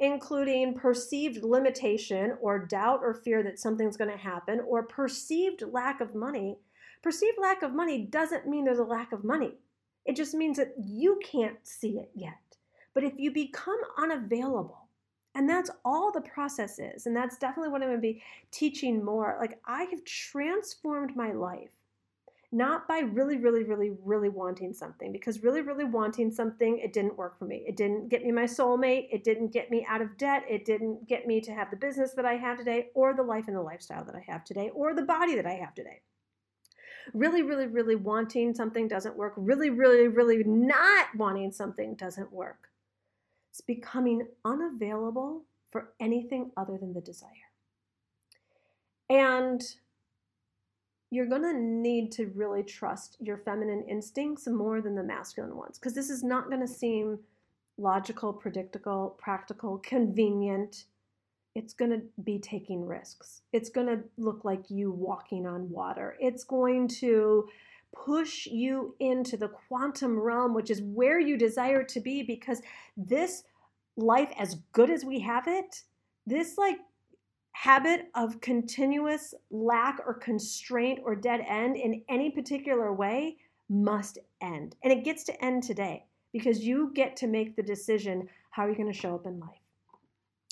including 0.00 0.74
perceived 0.74 1.44
limitation 1.44 2.36
or 2.40 2.66
doubt 2.66 3.00
or 3.02 3.14
fear 3.14 3.42
that 3.42 3.58
something's 3.58 3.96
going 3.96 4.10
to 4.10 4.16
happen 4.16 4.60
or 4.66 4.82
perceived 4.82 5.62
lack 5.62 6.00
of 6.00 6.14
money. 6.14 6.58
Perceived 7.02 7.38
lack 7.40 7.62
of 7.62 7.74
money 7.74 8.06
doesn't 8.06 8.48
mean 8.48 8.64
there's 8.64 8.78
a 8.78 8.84
lack 8.84 9.12
of 9.12 9.24
money. 9.24 9.54
It 10.04 10.16
just 10.16 10.34
means 10.34 10.56
that 10.56 10.74
you 10.78 11.20
can't 11.24 11.58
see 11.62 11.98
it 11.98 12.10
yet. 12.14 12.38
But 12.92 13.04
if 13.04 13.14
you 13.16 13.32
become 13.32 13.80
unavailable, 13.96 14.88
and 15.34 15.48
that's 15.48 15.70
all 15.84 16.12
the 16.12 16.20
process 16.20 16.78
is, 16.78 17.06
and 17.06 17.16
that's 17.16 17.38
definitely 17.38 17.70
what 17.70 17.82
I'm 17.82 17.88
going 17.88 17.98
to 17.98 18.02
be 18.02 18.22
teaching 18.52 19.04
more. 19.04 19.36
Like, 19.40 19.58
I 19.66 19.84
have 19.84 20.04
transformed 20.04 21.16
my 21.16 21.32
life 21.32 21.70
not 22.52 22.86
by 22.86 23.00
really, 23.00 23.36
really, 23.36 23.64
really, 23.64 23.92
really 24.04 24.28
wanting 24.28 24.72
something, 24.72 25.12
because 25.12 25.42
really, 25.42 25.60
really 25.60 25.84
wanting 25.84 26.30
something, 26.30 26.78
it 26.78 26.92
didn't 26.92 27.16
work 27.16 27.38
for 27.38 27.46
me. 27.46 27.64
It 27.66 27.76
didn't 27.76 28.08
get 28.08 28.24
me 28.24 28.32
my 28.32 28.44
soulmate. 28.44 29.08
It 29.10 29.24
didn't 29.24 29.52
get 29.52 29.70
me 29.70 29.84
out 29.88 30.00
of 30.00 30.16
debt. 30.16 30.44
It 30.48 30.64
didn't 30.64 31.08
get 31.08 31.26
me 31.26 31.40
to 31.40 31.52
have 31.52 31.70
the 31.70 31.76
business 31.76 32.12
that 32.12 32.24
I 32.24 32.34
have 32.34 32.58
today, 32.58 32.88
or 32.94 33.14
the 33.14 33.22
life 33.22 33.48
and 33.48 33.56
the 33.56 33.62
lifestyle 33.62 34.04
that 34.04 34.14
I 34.14 34.24
have 34.30 34.44
today, 34.44 34.70
or 34.74 34.94
the 34.94 35.02
body 35.02 35.34
that 35.34 35.46
I 35.46 35.54
have 35.54 35.74
today. 35.74 36.02
Really, 37.12 37.42
really, 37.42 37.66
really 37.66 37.96
wanting 37.96 38.54
something 38.54 38.88
doesn't 38.88 39.16
work. 39.16 39.34
Really, 39.36 39.70
really, 39.70 40.08
really 40.08 40.42
not 40.44 41.06
wanting 41.16 41.52
something 41.52 41.96
doesn't 41.96 42.32
work. 42.32 42.68
It's 43.50 43.60
becoming 43.60 44.28
unavailable 44.44 45.44
for 45.70 45.92
anything 46.00 46.50
other 46.56 46.78
than 46.78 46.94
the 46.94 47.00
desire. 47.00 47.30
And 49.10 49.60
you're 51.14 51.26
going 51.26 51.42
to 51.42 51.56
need 51.56 52.10
to 52.10 52.26
really 52.34 52.64
trust 52.64 53.16
your 53.20 53.38
feminine 53.38 53.84
instincts 53.88 54.48
more 54.48 54.80
than 54.80 54.96
the 54.96 55.02
masculine 55.02 55.56
ones 55.56 55.78
because 55.78 55.94
this 55.94 56.10
is 56.10 56.24
not 56.24 56.48
going 56.48 56.60
to 56.60 56.66
seem 56.66 57.20
logical, 57.78 58.32
predictable, 58.32 59.16
practical, 59.16 59.78
convenient. 59.78 60.86
It's 61.54 61.72
going 61.72 61.92
to 61.92 62.02
be 62.24 62.40
taking 62.40 62.84
risks. 62.84 63.42
It's 63.52 63.70
going 63.70 63.86
to 63.86 64.00
look 64.18 64.44
like 64.44 64.68
you 64.68 64.90
walking 64.90 65.46
on 65.46 65.70
water. 65.70 66.16
It's 66.18 66.42
going 66.42 66.88
to 66.88 67.48
push 67.94 68.46
you 68.46 68.96
into 68.98 69.36
the 69.36 69.48
quantum 69.68 70.18
realm, 70.18 70.52
which 70.52 70.68
is 70.68 70.82
where 70.82 71.20
you 71.20 71.38
desire 71.38 71.84
to 71.84 72.00
be 72.00 72.24
because 72.24 72.60
this 72.96 73.44
life, 73.96 74.32
as 74.36 74.56
good 74.72 74.90
as 74.90 75.04
we 75.04 75.20
have 75.20 75.46
it, 75.46 75.82
this 76.26 76.58
like 76.58 76.78
habit 77.64 78.10
of 78.14 78.42
continuous 78.42 79.32
lack 79.50 79.98
or 80.06 80.12
constraint 80.12 81.00
or 81.02 81.16
dead 81.16 81.42
end 81.48 81.76
in 81.76 82.02
any 82.10 82.30
particular 82.30 82.92
way 82.92 83.38
must 83.70 84.18
end. 84.42 84.76
And 84.84 84.92
it 84.92 85.02
gets 85.02 85.24
to 85.24 85.42
end 85.42 85.62
today 85.62 86.04
because 86.30 86.62
you 86.62 86.92
get 86.94 87.16
to 87.16 87.26
make 87.26 87.56
the 87.56 87.62
decision 87.62 88.28
how 88.50 88.66
you're 88.66 88.74
going 88.74 88.92
to 88.92 88.98
show 88.98 89.14
up 89.14 89.24
in 89.24 89.40
life. 89.40 89.56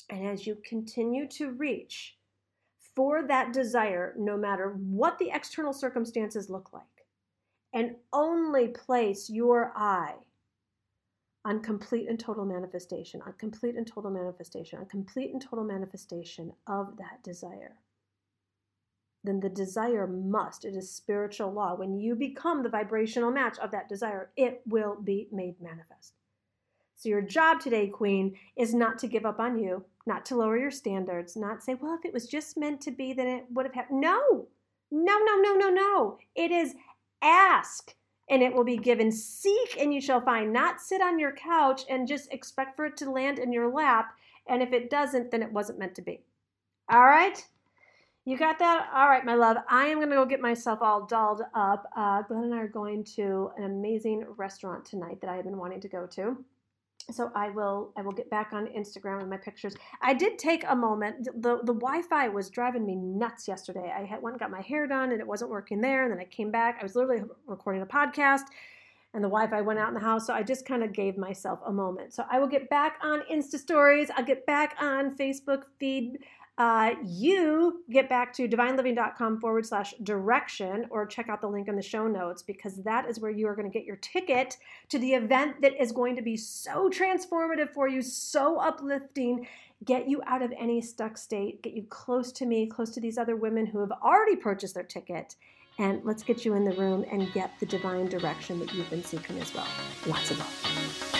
And 0.09 0.25
as 0.25 0.47
you 0.47 0.57
continue 0.67 1.27
to 1.27 1.51
reach 1.51 2.17
for 2.95 3.27
that 3.27 3.53
desire, 3.53 4.15
no 4.17 4.35
matter 4.35 4.71
what 4.79 5.19
the 5.19 5.29
external 5.31 5.71
circumstances 5.71 6.49
look 6.49 6.73
like, 6.73 6.83
and 7.75 7.95
only 8.11 8.69
place 8.69 9.29
your 9.29 9.71
eye 9.75 10.15
on 11.45 11.61
complete 11.61 12.07
and 12.09 12.19
total 12.19 12.45
manifestation, 12.45 13.21
on 13.21 13.33
complete 13.33 13.75
and 13.75 13.85
total 13.85 14.11
manifestation, 14.11 14.79
on 14.79 14.85
complete 14.85 15.31
and 15.31 15.41
total 15.41 15.65
manifestation 15.65 16.53
of 16.67 16.97
that 16.97 17.21
desire, 17.23 17.75
then 19.23 19.39
the 19.39 19.49
desire 19.49 20.07
must, 20.07 20.65
it 20.65 20.75
is 20.75 20.91
spiritual 20.91 21.51
law. 21.51 21.75
When 21.75 21.97
you 21.99 22.15
become 22.15 22.63
the 22.63 22.69
vibrational 22.69 23.31
match 23.31 23.57
of 23.59 23.71
that 23.71 23.89
desire, 23.89 24.31
it 24.35 24.61
will 24.65 24.95
be 25.01 25.27
made 25.31 25.61
manifest. 25.61 26.13
So, 26.95 27.09
your 27.09 27.21
job 27.21 27.59
today, 27.59 27.87
Queen, 27.87 28.37
is 28.55 28.73
not 28.73 28.97
to 28.99 29.07
give 29.07 29.25
up 29.25 29.39
on 29.39 29.57
you, 29.57 29.83
not 30.05 30.25
to 30.27 30.35
lower 30.35 30.57
your 30.57 30.71
standards, 30.71 31.35
not 31.35 31.63
say, 31.63 31.73
well, 31.73 31.95
if 31.95 32.05
it 32.05 32.13
was 32.13 32.27
just 32.27 32.57
meant 32.57 32.81
to 32.81 32.91
be, 32.91 33.13
then 33.13 33.27
it 33.27 33.45
would 33.51 33.65
have 33.65 33.75
happened. 33.75 34.01
No, 34.01 34.47
No, 34.91 35.17
no, 35.17 35.41
no, 35.41 35.55
no, 35.55 35.69
no. 35.69 36.17
It 36.35 36.51
is 36.51 36.75
ask 37.21 37.95
and 38.33 38.41
it 38.41 38.51
will 38.51 38.63
be 38.63 38.77
given. 38.77 39.11
Seek 39.11 39.77
and 39.79 39.93
you 39.93 40.01
shall 40.01 40.19
find. 40.19 40.51
Not 40.51 40.81
sit 40.81 41.01
on 41.01 41.19
your 41.19 41.33
couch 41.33 41.83
and 41.87 42.07
just 42.07 42.33
expect 42.33 42.75
for 42.75 42.85
it 42.85 42.97
to 42.97 43.11
land 43.11 43.37
in 43.37 43.53
your 43.53 43.71
lap. 43.71 44.15
And 44.47 44.63
if 44.63 44.73
it 44.73 44.89
doesn't, 44.89 45.29
then 45.29 45.43
it 45.43 45.51
wasn't 45.51 45.77
meant 45.77 45.93
to 45.95 46.01
be. 46.01 46.19
All 46.89 47.03
right? 47.03 47.45
You 48.25 48.35
got 48.35 48.57
that? 48.57 48.89
All 48.91 49.07
right, 49.07 49.23
my 49.23 49.35
love. 49.35 49.57
I 49.69 49.85
am 49.85 49.99
going 49.99 50.09
to 50.09 50.15
go 50.15 50.25
get 50.25 50.41
myself 50.41 50.79
all 50.81 51.05
dolled 51.05 51.43
up. 51.53 51.87
Uh, 51.95 52.23
Glenn 52.23 52.45
and 52.45 52.55
I 52.55 52.61
are 52.61 52.67
going 52.67 53.03
to 53.15 53.51
an 53.55 53.65
amazing 53.65 54.25
restaurant 54.35 54.83
tonight 54.83 55.21
that 55.21 55.29
I 55.29 55.35
have 55.35 55.45
been 55.45 55.57
wanting 55.57 55.81
to 55.81 55.87
go 55.87 56.07
to 56.07 56.35
so 57.11 57.31
I 57.35 57.49
will 57.49 57.91
I 57.97 58.01
will 58.01 58.11
get 58.11 58.29
back 58.29 58.51
on 58.53 58.67
Instagram 58.67 59.19
with 59.19 59.27
my 59.27 59.37
pictures. 59.37 59.75
I 60.01 60.13
did 60.13 60.37
take 60.37 60.63
a 60.67 60.75
moment. 60.75 61.25
The 61.25 61.59
the 61.63 61.73
Wi-Fi 61.73 62.29
was 62.29 62.49
driving 62.49 62.85
me 62.85 62.95
nuts 62.95 63.47
yesterday. 63.47 63.93
I 63.95 64.05
had 64.05 64.21
went 64.21 64.39
got 64.39 64.51
my 64.51 64.61
hair 64.61 64.87
done 64.87 65.11
and 65.11 65.19
it 65.19 65.27
wasn't 65.27 65.51
working 65.51 65.81
there. 65.81 66.03
And 66.03 66.11
then 66.11 66.19
I 66.19 66.25
came 66.25 66.51
back. 66.51 66.77
I 66.79 66.83
was 66.83 66.95
literally 66.95 67.23
recording 67.45 67.81
a 67.81 67.85
podcast 67.85 68.45
and 69.13 69.23
the 69.23 69.29
Wi-Fi 69.29 69.61
went 69.61 69.79
out 69.79 69.89
in 69.89 69.93
the 69.93 69.99
house. 69.99 70.25
So 70.25 70.33
I 70.33 70.43
just 70.43 70.65
kind 70.65 70.83
of 70.83 70.91
gave 70.93 71.17
myself 71.17 71.59
a 71.65 71.71
moment. 71.71 72.13
So 72.13 72.25
I 72.31 72.39
will 72.39 72.47
get 72.47 72.69
back 72.69 72.97
on 73.01 73.21
Insta 73.31 73.57
stories. 73.57 74.09
I'll 74.15 74.25
get 74.25 74.45
back 74.45 74.75
on 74.79 75.15
Facebook 75.15 75.63
feed 75.79 76.17
uh, 76.57 76.91
you 77.03 77.83
get 77.91 78.07
back 78.07 78.31
to 78.33 78.47
divineliving.com 78.47 79.39
forward 79.39 79.65
slash 79.65 79.93
direction 80.03 80.85
or 80.91 81.05
check 81.05 81.27
out 81.27 81.41
the 81.41 81.47
link 81.47 81.67
in 81.67 81.75
the 81.75 81.81
show 81.81 82.07
notes 82.07 82.43
because 82.43 82.75
that 82.83 83.09
is 83.09 83.19
where 83.19 83.31
you 83.31 83.47
are 83.47 83.55
going 83.55 83.69
to 83.69 83.73
get 83.73 83.87
your 83.87 83.95
ticket 83.97 84.57
to 84.89 84.99
the 84.99 85.13
event 85.13 85.61
that 85.61 85.73
is 85.81 85.91
going 85.91 86.15
to 86.15 86.21
be 86.21 86.37
so 86.37 86.89
transformative 86.89 87.71
for 87.73 87.87
you, 87.87 88.03
so 88.03 88.59
uplifting, 88.59 89.47
get 89.83 90.07
you 90.07 90.21
out 90.27 90.43
of 90.43 90.53
any 90.57 90.79
stuck 90.79 91.17
state, 91.17 91.63
get 91.63 91.73
you 91.73 91.83
close 91.89 92.31
to 92.31 92.45
me, 92.45 92.67
close 92.67 92.91
to 92.91 92.99
these 92.99 93.17
other 93.17 93.35
women 93.35 93.65
who 93.65 93.79
have 93.79 93.91
already 94.03 94.35
purchased 94.35 94.75
their 94.75 94.83
ticket. 94.83 95.35
And 95.79 96.01
let's 96.03 96.21
get 96.21 96.45
you 96.45 96.53
in 96.53 96.65
the 96.65 96.73
room 96.73 97.03
and 97.11 97.33
get 97.33 97.59
the 97.59 97.65
divine 97.65 98.07
direction 98.07 98.59
that 98.59 98.71
you've 98.75 98.91
been 98.91 99.03
seeking 99.03 99.39
as 99.39 99.55
well. 99.55 99.67
Lots 100.05 100.29
of 100.29 100.37
love. 100.37 101.12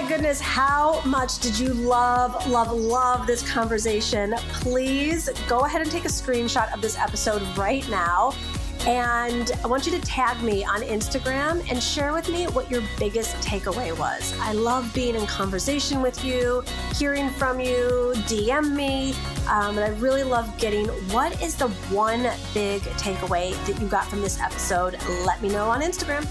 My 0.00 0.08
goodness, 0.08 0.40
how 0.40 1.02
much 1.02 1.40
did 1.40 1.58
you 1.58 1.74
love, 1.74 2.48
love, 2.48 2.72
love 2.72 3.26
this 3.26 3.48
conversation? 3.50 4.34
Please 4.52 5.28
go 5.46 5.60
ahead 5.60 5.82
and 5.82 5.90
take 5.90 6.06
a 6.06 6.08
screenshot 6.08 6.72
of 6.72 6.80
this 6.80 6.96
episode 6.96 7.42
right 7.56 7.86
now. 7.90 8.32
And 8.86 9.52
I 9.62 9.66
want 9.66 9.84
you 9.84 9.92
to 9.92 10.00
tag 10.00 10.42
me 10.42 10.64
on 10.64 10.80
Instagram 10.80 11.70
and 11.70 11.82
share 11.82 12.14
with 12.14 12.30
me 12.30 12.44
what 12.46 12.70
your 12.70 12.82
biggest 12.98 13.36
takeaway 13.46 13.96
was. 13.98 14.34
I 14.40 14.52
love 14.52 14.90
being 14.94 15.16
in 15.16 15.26
conversation 15.26 16.00
with 16.00 16.24
you, 16.24 16.62
hearing 16.94 17.28
from 17.28 17.60
you, 17.60 18.14
DM 18.26 18.74
me. 18.74 19.12
Um, 19.50 19.76
and 19.76 19.80
I 19.80 19.88
really 19.98 20.22
love 20.22 20.56
getting 20.56 20.86
what 21.12 21.42
is 21.42 21.56
the 21.56 21.68
one 21.90 22.22
big 22.54 22.80
takeaway 22.96 23.52
that 23.66 23.78
you 23.78 23.86
got 23.86 24.06
from 24.06 24.22
this 24.22 24.40
episode. 24.40 24.96
Let 25.26 25.42
me 25.42 25.50
know 25.50 25.68
on 25.68 25.82
Instagram. 25.82 26.26